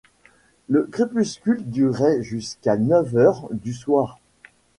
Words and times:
Le 0.67 0.85
crépuscule 0.91 1.63
durait 1.69 2.23
jusqu’à 2.23 2.75
neuf 2.75 3.15
heures 3.15 3.47
du 3.51 3.71
soir. 3.71 4.19